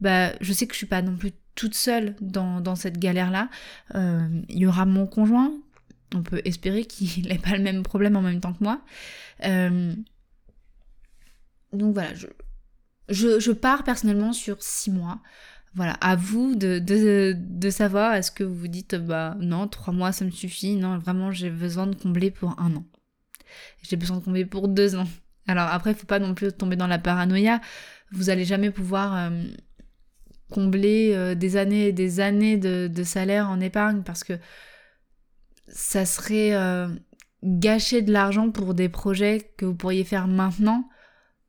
bah, 0.00 0.32
je 0.40 0.52
sais 0.52 0.66
que 0.66 0.74
je 0.74 0.78
suis 0.78 0.86
pas 0.86 1.02
non 1.02 1.16
plus 1.16 1.32
toute 1.54 1.74
seule 1.74 2.16
dans, 2.20 2.74
cette 2.74 2.98
galère-là. 2.98 3.48
Euh, 3.94 4.28
il 4.48 4.58
y 4.58 4.66
aura 4.66 4.86
mon 4.86 5.06
conjoint, 5.06 5.52
on 6.14 6.22
peut 6.22 6.42
espérer 6.44 6.84
qu'il 6.84 7.26
n'ait 7.28 7.38
pas 7.38 7.56
le 7.56 7.62
même 7.62 7.82
problème 7.82 8.16
en 8.16 8.22
même 8.22 8.40
temps 8.40 8.52
que 8.52 8.64
moi. 8.64 8.80
Donc 11.76 11.94
voilà, 11.94 12.10
je, 13.08 13.52
pars 13.52 13.84
personnellement 13.84 14.32
sur 14.32 14.62
six 14.62 14.90
mois. 14.90 15.20
Voilà, 15.74 15.94
à 15.94 16.14
vous 16.14 16.54
de, 16.54 17.70
savoir, 17.70 18.14
est-ce 18.14 18.30
que 18.30 18.44
vous 18.44 18.54
vous 18.54 18.68
dites, 18.68 18.94
bah 18.94 19.36
non, 19.40 19.66
trois 19.66 19.92
mois 19.92 20.12
ça 20.12 20.24
me 20.24 20.30
suffit, 20.30 20.76
non, 20.76 20.98
vraiment 20.98 21.32
j'ai 21.32 21.50
besoin 21.50 21.86
de 21.86 21.96
combler 21.96 22.30
pour 22.30 22.58
un 22.60 22.76
an. 22.76 22.84
J'ai 23.82 23.96
besoin 23.96 24.18
de 24.18 24.24
combler 24.24 24.44
pour 24.44 24.68
deux 24.68 24.94
ans. 24.94 25.08
Alors 25.46 25.68
après, 25.68 25.90
il 25.90 25.96
faut 25.96 26.06
pas 26.06 26.18
non 26.18 26.34
plus 26.34 26.52
tomber 26.52 26.76
dans 26.76 26.86
la 26.86 26.98
paranoïa. 26.98 27.60
Vous 28.12 28.30
allez 28.30 28.44
jamais 28.44 28.70
pouvoir 28.70 29.16
euh, 29.16 29.44
combler 30.50 31.12
euh, 31.14 31.34
des 31.34 31.56
années 31.56 31.88
et 31.88 31.92
des 31.92 32.20
années 32.20 32.56
de, 32.56 33.02
salaire 33.02 33.48
en 33.48 33.60
épargne 33.60 34.02
parce 34.02 34.24
que 34.24 34.34
ça 35.68 36.06
serait 36.06 36.54
euh, 36.54 36.88
gâcher 37.42 38.02
de 38.02 38.12
l'argent 38.12 38.50
pour 38.50 38.74
des 38.74 38.88
projets 38.88 39.52
que 39.56 39.64
vous 39.64 39.74
pourriez 39.74 40.04
faire 40.04 40.28
maintenant 40.28 40.88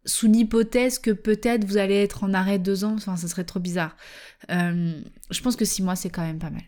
sous 0.06 0.28
l'hypothèse 0.28 1.00
que 1.00 1.12
peut-être 1.12 1.66
vous 1.66 1.78
allez 1.78 1.96
être 1.96 2.24
en 2.24 2.34
arrêt 2.34 2.60
deux 2.60 2.84
ans, 2.84 2.96
enfin 2.96 3.18
ça 3.18 3.28
serait 3.28 3.44
trop 3.44 3.60
bizarre. 3.60 3.96
Euh, 4.52 5.00
je 5.30 5.42
pense 5.42 5.56
que 5.56 5.66
six 5.66 5.82
mois 5.82 5.96
c'est 5.96 6.10
quand 6.10 6.22
même 6.22 6.40
pas 6.40 6.50
mal. 6.50 6.64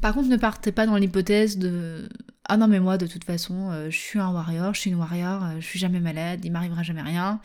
Par 0.00 0.14
contre 0.14 0.28
ne 0.28 0.36
partez 0.36 0.72
pas 0.72 0.86
dans 0.86 0.96
l'hypothèse 0.96 1.58
de 1.58 2.08
ah 2.44 2.56
non 2.56 2.68
mais 2.68 2.80
moi 2.80 2.98
de 2.98 3.06
toute 3.06 3.24
façon 3.24 3.88
je 3.88 3.96
suis 3.96 4.18
un 4.18 4.32
warrior, 4.32 4.74
je 4.74 4.80
suis 4.80 4.90
une 4.90 4.96
warrior, 4.96 5.60
je 5.60 5.66
suis 5.66 5.78
jamais 5.78 6.00
malade, 6.00 6.44
il 6.44 6.52
m'arrivera 6.52 6.82
jamais 6.82 7.02
rien. 7.02 7.40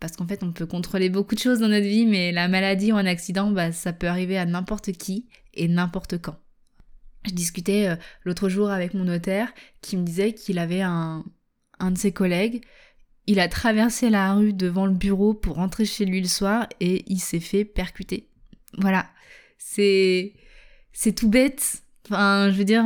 parce 0.00 0.16
qu'en 0.16 0.26
fait 0.26 0.42
on 0.42 0.52
peut 0.52 0.66
contrôler 0.66 1.10
beaucoup 1.10 1.34
de 1.34 1.40
choses 1.40 1.60
dans 1.60 1.68
notre 1.68 1.86
vie, 1.86 2.06
mais 2.06 2.32
la 2.32 2.48
maladie 2.48 2.92
ou 2.92 2.96
un 2.96 3.06
accident, 3.06 3.50
bah, 3.50 3.72
ça 3.72 3.92
peut 3.92 4.08
arriver 4.08 4.38
à 4.38 4.46
n'importe 4.46 4.92
qui 4.92 5.26
et 5.54 5.68
n'importe 5.68 6.18
quand. 6.20 6.36
Je 7.24 7.32
discutais 7.32 7.88
euh, 7.88 7.96
l'autre 8.24 8.48
jour 8.48 8.70
avec 8.70 8.94
mon 8.94 9.04
notaire 9.04 9.52
qui 9.80 9.96
me 9.96 10.04
disait 10.04 10.34
qu'il 10.34 10.58
avait 10.58 10.82
un, 10.82 11.24
un 11.78 11.90
de 11.90 11.98
ses 11.98 12.12
collègues. 12.12 12.64
Il 13.26 13.38
a 13.40 13.48
traversé 13.48 14.10
la 14.10 14.34
rue 14.34 14.52
devant 14.52 14.86
le 14.86 14.94
bureau 14.94 15.34
pour 15.34 15.56
rentrer 15.56 15.84
chez 15.84 16.04
lui 16.04 16.20
le 16.20 16.28
soir 16.28 16.66
et 16.80 17.04
il 17.06 17.20
s'est 17.20 17.40
fait 17.40 17.64
percuter. 17.64 18.28
Voilà. 18.78 19.06
C'est, 19.58 20.34
c'est 20.92 21.12
tout 21.12 21.28
bête. 21.28 21.82
Enfin, 22.06 22.50
je 22.50 22.58
veux 22.58 22.64
dire, 22.64 22.84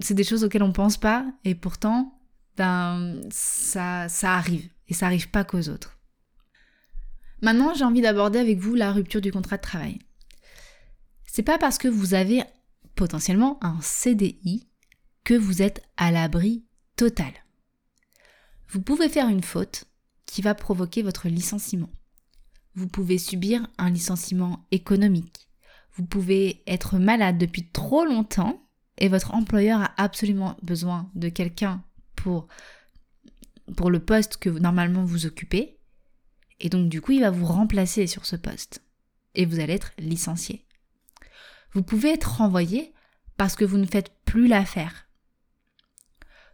c'est 0.00 0.14
des 0.14 0.24
choses 0.24 0.42
auxquelles 0.42 0.64
on 0.64 0.72
pense 0.72 0.96
pas 0.96 1.24
et 1.44 1.54
pourtant, 1.54 2.18
ben, 2.56 3.20
ça, 3.30 4.08
ça 4.08 4.34
arrive. 4.34 4.68
Et 4.88 4.94
ça 4.94 5.06
arrive 5.06 5.30
pas 5.30 5.44
qu'aux 5.44 5.68
autres. 5.68 5.96
Maintenant, 7.42 7.74
j'ai 7.74 7.84
envie 7.84 8.00
d'aborder 8.00 8.38
avec 8.38 8.58
vous 8.58 8.74
la 8.74 8.92
rupture 8.92 9.20
du 9.20 9.32
contrat 9.32 9.56
de 9.56 9.62
travail. 9.62 9.98
C'est 11.26 11.42
pas 11.42 11.58
parce 11.58 11.78
que 11.78 11.88
vous 11.88 12.14
avez 12.14 12.42
potentiellement 12.96 13.58
un 13.62 13.78
CDI 13.80 14.68
que 15.24 15.34
vous 15.34 15.62
êtes 15.62 15.82
à 15.96 16.10
l'abri 16.10 16.64
total. 16.96 17.32
Vous 18.70 18.80
pouvez 18.80 19.08
faire 19.08 19.28
une 19.28 19.42
faute 19.42 19.84
qui 20.26 20.42
va 20.42 20.54
provoquer 20.54 21.02
votre 21.02 21.28
licenciement. 21.28 21.90
Vous 22.74 22.86
pouvez 22.86 23.18
subir 23.18 23.66
un 23.78 23.90
licenciement 23.90 24.66
économique. 24.70 25.48
Vous 25.94 26.04
pouvez 26.04 26.62
être 26.66 26.98
malade 26.98 27.36
depuis 27.36 27.68
trop 27.68 28.04
longtemps 28.04 28.62
et 28.98 29.08
votre 29.08 29.34
employeur 29.34 29.80
a 29.80 29.92
absolument 29.96 30.56
besoin 30.62 31.10
de 31.14 31.28
quelqu'un 31.28 31.82
pour, 32.14 32.46
pour 33.76 33.90
le 33.90 33.98
poste 33.98 34.36
que 34.36 34.50
normalement 34.50 35.04
vous 35.04 35.26
occupez. 35.26 35.78
Et 36.60 36.68
donc 36.68 36.88
du 36.88 37.00
coup, 37.00 37.12
il 37.12 37.22
va 37.22 37.30
vous 37.30 37.46
remplacer 37.46 38.06
sur 38.06 38.24
ce 38.24 38.36
poste. 38.36 38.82
Et 39.34 39.46
vous 39.46 39.58
allez 39.58 39.74
être 39.74 39.92
licencié 39.98 40.64
vous 41.72 41.82
pouvez 41.82 42.10
être 42.10 42.38
renvoyé 42.38 42.92
parce 43.36 43.56
que 43.56 43.64
vous 43.64 43.78
ne 43.78 43.86
faites 43.86 44.12
plus 44.24 44.48
l'affaire. 44.48 45.08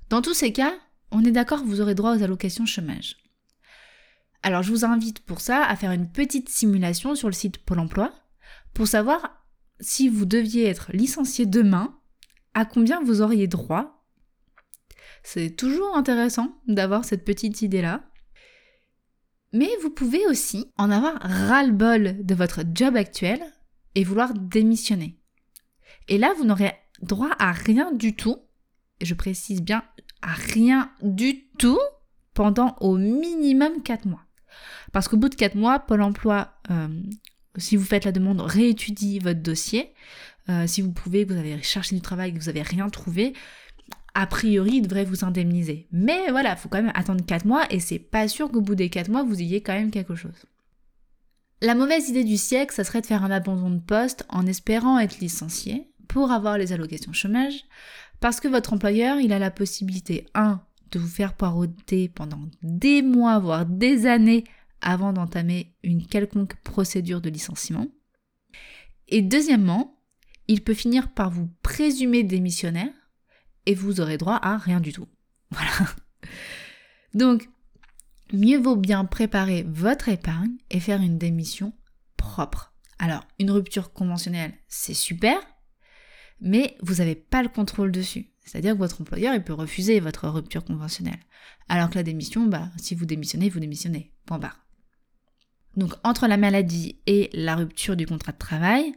Dans 0.09 0.23
tous 0.23 0.35
ces 0.35 0.53
cas, 0.53 0.75
on 1.17 1.25
est 1.25 1.33
d'accord 1.33 1.65
vous 1.65 1.81
aurez 1.81 1.95
droit 1.95 2.15
aux 2.15 2.23
allocations 2.23 2.67
chômage. 2.67 3.17
Alors 4.43 4.63
je 4.63 4.71
vous 4.71 4.85
invite 4.85 5.21
pour 5.21 5.41
ça 5.41 5.65
à 5.65 5.75
faire 5.75 5.91
une 5.93 6.13
petite 6.13 6.51
simulation 6.51 7.15
sur 7.15 7.29
le 7.29 7.35
site 7.35 7.59
Pôle 7.59 7.81
Emploi 7.81 8.13
pour 8.75 8.87
savoir 8.87 9.47
si 9.81 10.11
vous 10.11 10.27
deviez 10.27 10.67
être 10.67 10.93
licencié 10.93 11.47
demain, 11.47 11.99
à 12.53 12.67
combien 12.67 13.03
vous 13.03 13.23
auriez 13.23 13.47
droit. 13.47 14.05
C'est 15.23 15.57
toujours 15.57 15.97
intéressant 15.97 16.61
d'avoir 16.69 17.05
cette 17.05 17.25
petite 17.25 17.63
idée-là. 17.63 18.05
Mais 19.53 19.71
vous 19.83 19.91
pouvez 19.91 20.27
aussi 20.27 20.71
en 20.77 20.91
avoir 20.91 21.19
ras-le-bol 21.21 22.25
de 22.25 22.35
votre 22.35 22.63
job 22.75 22.95
actuel 22.95 23.41
et 23.95 24.05
vouloir 24.05 24.35
démissionner. 24.35 25.19
Et 26.09 26.19
là, 26.19 26.35
vous 26.37 26.45
n'aurez 26.45 26.73
droit 27.01 27.31
à 27.39 27.53
rien 27.53 27.93
du 27.93 28.15
tout, 28.15 28.37
je 29.01 29.15
précise 29.15 29.63
bien 29.63 29.83
à 30.23 30.33
rien 30.33 30.91
du 31.03 31.49
tout, 31.59 31.79
pendant 32.35 32.77
au 32.81 32.97
minimum 32.97 33.83
4 33.83 34.07
mois. 34.07 34.25
Parce 34.93 35.09
qu'au 35.09 35.17
bout 35.17 35.29
de 35.29 35.35
4 35.35 35.55
mois, 35.55 35.81
Pôle 35.81 36.03
Emploi, 36.03 36.53
euh, 36.71 36.89
si 37.57 37.77
vous 37.77 37.85
faites 37.85 38.05
la 38.05 38.13
demande, 38.13 38.41
réétudie 38.41 39.19
votre 39.19 39.41
dossier. 39.41 39.93
Euh, 40.49 40.67
si 40.67 40.83
vous 40.83 40.93
pouvez, 40.93 41.25
vous 41.25 41.37
avez 41.37 41.61
cherché 41.63 41.97
du 41.97 42.03
travail 42.03 42.31
et 42.31 42.33
que 42.35 42.39
vous 42.39 42.47
n'avez 42.47 42.63
rien 42.63 42.89
trouvé, 42.89 43.33
a 44.15 44.27
priori, 44.27 44.77
il 44.77 44.83
devrait 44.83 45.05
vous 45.05 45.25
indemniser. 45.25 45.89
Mais 45.93 46.31
voilà, 46.31 46.53
il 46.53 46.57
faut 46.57 46.69
quand 46.69 46.83
même 46.83 46.93
attendre 46.95 47.25
4 47.25 47.45
mois 47.45 47.65
et 47.71 47.81
c'est 47.81 47.99
pas 47.99 48.29
sûr 48.29 48.51
qu'au 48.51 48.61
bout 48.61 48.75
des 48.75 48.91
4 48.91 49.11
mois, 49.11 49.23
vous 49.23 49.41
ayez 49.41 49.61
quand 49.61 49.75
même 49.75 49.91
quelque 49.91 50.15
chose. 50.15 50.47
La 51.63 51.75
mauvaise 51.75 52.11
idée 52.11 52.25
du 52.25 52.37
siècle, 52.37 52.75
ça 52.75 52.85
serait 52.85 53.01
de 53.01 53.07
faire 53.07 53.25
un 53.25 53.31
abandon 53.31 53.71
de 53.71 53.81
poste 53.81 54.27
en 54.29 54.47
espérant 54.47 54.99
être 54.99 55.21
licencié 55.21 55.91
pour 56.07 56.31
avoir 56.31 56.59
les 56.59 56.73
allocations 56.73 57.13
chômage, 57.13 57.65
parce 58.21 58.41
que 58.41 58.49
votre 58.49 58.73
employeur, 58.73 59.19
il 59.21 59.33
a 59.33 59.39
la 59.39 59.51
possibilité, 59.51 60.27
1, 60.35 60.61
de 60.93 60.99
vous 60.99 61.09
faire 61.09 61.35
poireauter 61.35 62.09
pendant 62.09 62.41
des 62.63 63.03
mois, 63.03 63.39
voire 63.39 63.67
des 63.67 64.07
années 64.07 64.45
avant 64.81 65.13
d'entamer 65.13 65.75
une 65.83 66.07
quelconque 66.07 66.57
procédure 66.63 67.21
de 67.21 67.31
licenciement. 67.31 67.89
Et 69.09 69.23
deuxièmement, 69.23 70.01
il 70.49 70.63
peut 70.63 70.75
finir 70.75 71.13
par 71.13 71.31
vous 71.31 71.49
présumer 71.63 72.23
démissionnaire 72.23 72.93
et 73.67 73.75
vous 73.75 74.01
aurez 74.01 74.19
droit 74.19 74.39
à 74.43 74.57
rien 74.57 74.81
du 74.81 74.93
tout. 74.93 75.09
Voilà. 75.51 75.71
Donc, 77.15 77.49
mieux 78.33 78.59
vaut 78.59 78.77
bien 78.77 79.05
préparer 79.05 79.65
votre 79.69 80.09
épargne 80.09 80.57
et 80.71 80.81
faire 80.81 81.01
une 81.01 81.19
démission 81.19 81.73
propre. 82.17 82.75
Alors, 82.99 83.23
une 83.39 83.51
rupture 83.51 83.93
conventionnelle, 83.93 84.55
c'est 84.67 84.95
super, 84.95 85.39
mais 86.40 86.76
vous 86.81 86.97
n'avez 86.97 87.14
pas 87.14 87.43
le 87.43 87.49
contrôle 87.49 87.93
dessus. 87.93 88.31
C'est-à-dire 88.45 88.75
que 88.75 88.78
votre 88.78 89.00
employeur, 89.00 89.35
il 89.35 89.43
peut 89.43 89.52
refuser 89.52 89.99
votre 90.00 90.28
rupture 90.28 90.64
conventionnelle. 90.64 91.19
Alors 91.69 91.90
que 91.90 91.97
la 91.97 92.02
démission, 92.02 92.47
bah, 92.47 92.71
si 92.76 92.95
vous 92.95 93.07
démissionnez, 93.07 93.49
vous 93.49 93.61
démissionnez. 93.61 94.12
Point. 94.25 94.40
Donc, 95.76 95.95
entre 96.05 96.26
la 96.26 96.37
maladie 96.37 97.00
et 97.07 97.28
la 97.33 97.57
rupture 97.57 97.97
du 97.97 98.07
contrat 98.07 98.33
de 98.33 98.38
travail, 98.38 98.95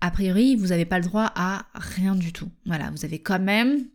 a 0.00 0.10
priori, 0.10 0.56
vous 0.56 0.68
n'avez 0.68 0.84
pas 0.84 0.98
le 0.98 1.06
droit 1.06 1.32
à 1.34 1.66
rien 1.74 2.14
du 2.14 2.32
tout. 2.32 2.50
Voilà, 2.66 2.90
vous 2.90 3.04
avez 3.04 3.20
quand 3.20 3.40
même 3.40 3.88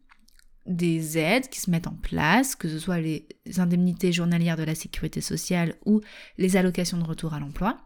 des 0.65 1.17
aides 1.17 1.49
qui 1.49 1.59
se 1.59 1.69
mettent 1.69 1.87
en 1.87 1.95
place, 1.95 2.55
que 2.55 2.67
ce 2.67 2.79
soit 2.79 2.99
les 2.99 3.27
indemnités 3.57 4.11
journalières 4.11 4.57
de 4.57 4.63
la 4.63 4.75
sécurité 4.75 5.21
sociale 5.21 5.75
ou 5.85 6.01
les 6.37 6.57
allocations 6.57 6.97
de 6.97 7.03
retour 7.03 7.33
à 7.33 7.39
l'emploi. 7.39 7.77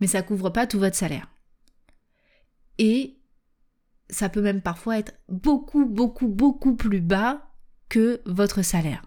Mais 0.00 0.06
ça 0.06 0.22
couvre 0.22 0.50
pas 0.50 0.66
tout 0.66 0.78
votre 0.78 0.96
salaire. 0.96 1.28
Et 2.78 3.17
ça 4.10 4.28
peut 4.28 4.42
même 4.42 4.62
parfois 4.62 4.98
être 4.98 5.14
beaucoup, 5.28 5.84
beaucoup, 5.84 6.28
beaucoup 6.28 6.74
plus 6.74 7.00
bas 7.00 7.42
que 7.88 8.20
votre 8.26 8.62
salaire. 8.62 9.02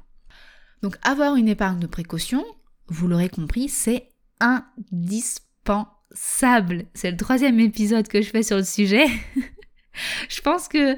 Donc 0.81 0.95
avoir 1.03 1.35
une 1.35 1.47
épargne 1.47 1.79
de 1.79 1.87
précaution, 1.87 2.43
vous 2.87 3.07
l'aurez 3.07 3.29
compris, 3.29 3.69
c'est 3.69 4.09
indispensable. 4.39 6.85
C'est 6.93 7.11
le 7.11 7.17
troisième 7.17 7.59
épisode 7.59 8.07
que 8.07 8.21
je 8.21 8.29
fais 8.29 8.43
sur 8.43 8.57
le 8.57 8.63
sujet. 8.63 9.05
je 10.29 10.41
pense 10.41 10.67
que 10.67 10.97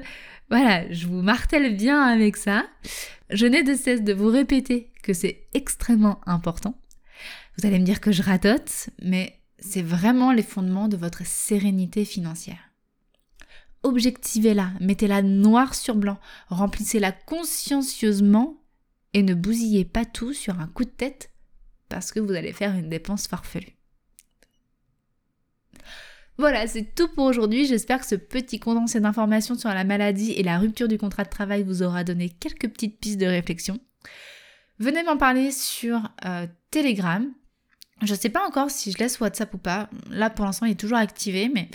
voilà, 0.50 0.90
je 0.92 1.06
vous 1.06 1.22
martèle 1.22 1.76
bien 1.76 2.02
avec 2.02 2.36
ça. 2.36 2.66
Je 3.30 3.46
n'ai 3.46 3.62
de 3.62 3.74
cesse 3.74 4.02
de 4.02 4.12
vous 4.12 4.28
répéter 4.28 4.92
que 5.02 5.12
c'est 5.12 5.46
extrêmement 5.54 6.20
important. 6.26 6.78
Vous 7.58 7.66
allez 7.66 7.78
me 7.78 7.84
dire 7.84 8.00
que 8.00 8.12
je 8.12 8.22
ratote, 8.22 8.90
mais 9.02 9.38
c'est 9.58 9.82
vraiment 9.82 10.32
les 10.32 10.42
fondements 10.42 10.88
de 10.88 10.96
votre 10.96 11.24
sérénité 11.24 12.04
financière. 12.04 12.73
Objectivez-la, 13.84 14.72
mettez-la 14.80 15.20
noir 15.20 15.74
sur 15.74 15.94
blanc, 15.94 16.18
remplissez-la 16.48 17.12
consciencieusement 17.12 18.56
et 19.12 19.22
ne 19.22 19.34
bousillez 19.34 19.84
pas 19.84 20.06
tout 20.06 20.32
sur 20.32 20.58
un 20.58 20.66
coup 20.66 20.84
de 20.84 20.90
tête 20.90 21.30
parce 21.90 22.10
que 22.10 22.18
vous 22.18 22.32
allez 22.32 22.54
faire 22.54 22.74
une 22.74 22.88
dépense 22.88 23.28
farfelue. 23.28 23.76
Voilà, 26.38 26.66
c'est 26.66 26.94
tout 26.94 27.08
pour 27.08 27.26
aujourd'hui. 27.26 27.66
J'espère 27.66 28.00
que 28.00 28.06
ce 28.06 28.14
petit 28.14 28.58
condensé 28.58 29.00
d'informations 29.00 29.56
sur 29.56 29.68
la 29.68 29.84
maladie 29.84 30.32
et 30.32 30.42
la 30.42 30.58
rupture 30.58 30.88
du 30.88 30.96
contrat 30.96 31.24
de 31.24 31.28
travail 31.28 31.62
vous 31.62 31.82
aura 31.82 32.04
donné 32.04 32.30
quelques 32.30 32.68
petites 32.68 32.98
pistes 32.98 33.20
de 33.20 33.26
réflexion. 33.26 33.78
Venez 34.78 35.02
m'en 35.04 35.18
parler 35.18 35.52
sur 35.52 36.10
euh, 36.24 36.46
Telegram. 36.70 37.30
Je 38.02 38.12
ne 38.12 38.18
sais 38.18 38.30
pas 38.30 38.44
encore 38.44 38.70
si 38.70 38.90
je 38.90 38.98
laisse 38.98 39.20
WhatsApp 39.20 39.52
ou 39.54 39.58
pas. 39.58 39.88
Là, 40.10 40.30
pour 40.30 40.46
l'instant, 40.46 40.66
il 40.66 40.72
est 40.72 40.80
toujours 40.80 40.98
activé, 40.98 41.50
mais 41.54 41.68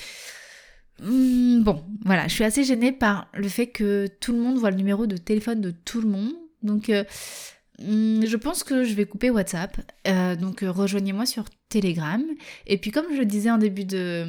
hmm, 1.01 1.61
bon, 1.63 1.83
voilà. 2.05 2.27
Je 2.27 2.33
suis 2.33 2.43
assez 2.43 2.63
gênée 2.63 2.91
par 2.91 3.27
le 3.33 3.47
fait 3.47 3.67
que 3.67 4.07
tout 4.19 4.33
le 4.33 4.39
monde 4.39 4.57
voit 4.57 4.71
le 4.71 4.77
numéro 4.77 5.07
de 5.07 5.17
téléphone 5.17 5.61
de 5.61 5.71
tout 5.71 6.01
le 6.01 6.09
monde. 6.09 6.33
Donc, 6.63 6.89
euh, 6.89 7.03
hmm, 7.79 8.25
je 8.25 8.37
pense 8.37 8.63
que 8.63 8.83
je 8.83 8.93
vais 8.93 9.05
couper 9.05 9.29
WhatsApp. 9.29 9.79
Euh, 10.07 10.35
donc, 10.35 10.61
rejoignez-moi 10.61 11.25
sur 11.25 11.45
Telegram. 11.69 12.23
Et 12.65 12.77
puis 12.77 12.91
comme 12.91 13.05
je 13.13 13.19
le 13.19 13.25
disais 13.25 13.51
en 13.51 13.57
début 13.57 13.85
de 13.85 14.27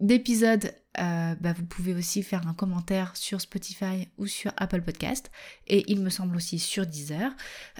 d'épisode, 0.00 0.74
euh, 0.98 1.34
bah, 1.40 1.52
vous 1.52 1.64
pouvez 1.64 1.94
aussi 1.94 2.22
faire 2.22 2.46
un 2.46 2.54
commentaire 2.54 3.16
sur 3.16 3.40
Spotify 3.40 4.08
ou 4.18 4.26
sur 4.26 4.52
Apple 4.56 4.82
Podcast. 4.82 5.30
Et 5.66 5.90
il 5.90 6.00
me 6.00 6.10
semble 6.10 6.36
aussi 6.36 6.58
sur 6.58 6.86
Deezer. 6.86 7.32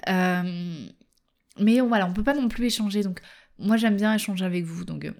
Euh, 0.09 0.87
mais 1.59 1.79
voilà, 1.81 2.07
on 2.07 2.13
peut 2.13 2.23
pas 2.23 2.33
non 2.33 2.47
plus 2.47 2.65
échanger. 2.65 3.03
Donc 3.03 3.21
moi 3.59 3.77
j'aime 3.77 3.95
bien 3.95 4.13
échanger 4.13 4.45
avec 4.45 4.63
vous. 4.63 4.85
Donc 4.85 5.11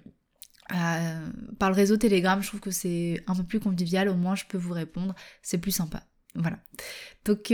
euh, 0.72 1.30
par 1.58 1.70
le 1.70 1.76
réseau 1.76 1.96
Telegram, 1.96 2.42
je 2.42 2.48
trouve 2.48 2.60
que 2.60 2.70
c'est 2.70 3.22
un 3.26 3.34
peu 3.34 3.44
plus 3.44 3.60
convivial. 3.60 4.08
Au 4.08 4.14
moins 4.14 4.34
je 4.34 4.44
peux 4.48 4.58
vous 4.58 4.72
répondre. 4.72 5.14
C'est 5.42 5.58
plus 5.58 5.72
sympa. 5.72 6.02
Voilà. 6.34 6.58
Donc 7.24 7.52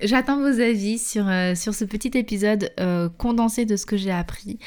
J'attends 0.00 0.38
vos 0.38 0.60
avis 0.60 0.98
sur, 0.98 1.28
euh, 1.28 1.54
ce 1.54 1.84
petit 1.84 2.16
épisode 2.16 2.72
euh, 2.78 3.08
condensé 3.08 3.64
de 3.64 3.76
ce 3.76 3.84
que 3.84 3.96
j'ai 3.96 4.12
appris. 4.12 4.58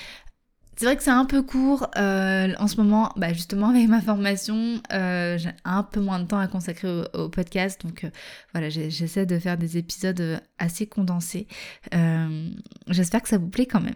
C'est 0.78 0.86
vrai 0.86 0.96
que 0.98 1.04
c'est 1.04 1.12
un 1.12 1.26
peu 1.26 1.44
court 1.44 1.88
euh, 1.98 2.54
en 2.58 2.68
ce 2.68 2.78
moment, 2.78 3.12
bah 3.16 3.34
justement 3.34 3.70
avec 3.70 3.88
ma 3.88 4.02
formation, 4.02 4.82
j'ai 4.90 5.52
un 5.64 5.84
peu 5.84 6.00
moins 6.00 6.20
de 6.20 6.26
temps 6.26 6.40
à 6.40 6.48
consacrer 6.48 7.04
au, 7.14 7.30
podcast, 7.30 7.82
donc 7.86 8.10
voilà, 8.54 8.70
j'essaie 8.70 9.26
de 9.26 9.38
faire 9.38 9.58
des 9.58 9.78
épisodes 9.78 10.42
assez 10.58 10.88
condensés. 10.88 11.48
J'espère 12.88 13.22
que 13.22 13.30
ça 13.30 13.38
vous 13.38 13.50
plaît 13.50 13.68
quand 13.68 13.82
même. 13.82 13.96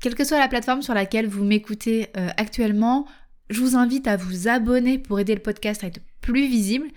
Quelle 0.00 0.14
que 0.14 0.24
soit 0.24 0.38
la 0.38 0.48
plateforme 0.48 0.82
sur 0.82 0.94
laquelle 0.94 1.28
vous 1.28 1.44
m'écoutez 1.44 2.08
actuellement, 2.36 3.06
je 3.50 3.60
vous 3.60 3.76
invite 3.76 4.08
à 4.08 4.16
vous 4.16 4.48
abonner 4.48 4.98
pour 4.98 5.20
aider 5.20 5.34
le 5.34 5.42
podcast 5.42 5.84
à 5.84 5.88
être 5.88 6.00
plus 6.22 6.48
visible 6.48 6.88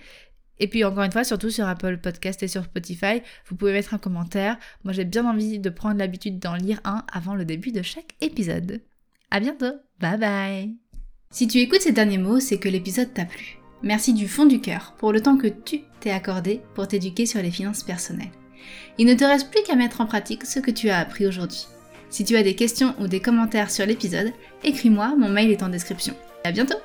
et 0.60 0.68
puis 0.68 0.84
encore 0.84 1.02
une 1.02 1.12
fois, 1.12 1.24
surtout 1.24 1.50
sur 1.50 1.66
Apple 1.66 1.98
Podcast 1.98 2.42
et 2.42 2.48
sur 2.48 2.64
Spotify, 2.64 3.22
vous 3.48 3.56
pouvez 3.56 3.72
mettre 3.72 3.94
un 3.94 3.98
commentaire. 3.98 4.56
Moi 4.84 4.92
j'ai 4.92 5.04
bien 5.04 5.26
envie 5.28 5.58
de 5.58 5.70
prendre 5.70 5.98
l'habitude 5.98 6.38
d'en 6.38 6.54
lire 6.54 6.80
un 6.84 7.04
avant 7.12 7.34
le 7.34 7.44
début 7.44 7.72
de 7.72 7.82
chaque 7.82 8.14
épisode. 8.20 8.80
À 9.34 9.40
bientôt, 9.40 9.72
bye 9.98 10.16
bye 10.16 10.76
Si 11.32 11.48
tu 11.48 11.58
écoutes 11.58 11.80
ces 11.80 11.90
derniers 11.90 12.18
mots, 12.18 12.38
c'est 12.38 12.58
que 12.58 12.68
l'épisode 12.68 13.12
t'a 13.12 13.24
plu. 13.24 13.58
Merci 13.82 14.12
du 14.12 14.28
fond 14.28 14.46
du 14.46 14.60
cœur 14.60 14.94
pour 14.96 15.12
le 15.12 15.20
temps 15.20 15.36
que 15.36 15.48
tu 15.48 15.80
t'es 15.98 16.12
accordé 16.12 16.60
pour 16.76 16.86
t'éduquer 16.86 17.26
sur 17.26 17.42
les 17.42 17.50
finances 17.50 17.82
personnelles. 17.82 18.30
Il 18.96 19.08
ne 19.08 19.14
te 19.14 19.24
reste 19.24 19.50
plus 19.50 19.64
qu'à 19.64 19.74
mettre 19.74 20.00
en 20.00 20.06
pratique 20.06 20.44
ce 20.44 20.60
que 20.60 20.70
tu 20.70 20.88
as 20.88 21.00
appris 21.00 21.26
aujourd'hui. 21.26 21.66
Si 22.10 22.24
tu 22.24 22.36
as 22.36 22.44
des 22.44 22.54
questions 22.54 22.94
ou 23.00 23.08
des 23.08 23.18
commentaires 23.18 23.72
sur 23.72 23.84
l'épisode, 23.86 24.32
écris-moi, 24.62 25.16
mon 25.18 25.30
mail 25.30 25.50
est 25.50 25.64
en 25.64 25.68
description. 25.68 26.14
À 26.44 26.52
bientôt 26.52 26.78